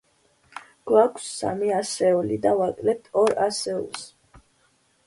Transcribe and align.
გვაქვს 0.91 1.27
სამი 1.41 1.69
ასეული 1.81 2.41
და 2.47 2.55
ვაკლებთ 2.63 3.13
ორ 3.25 3.39
ასეულს. 3.51 4.11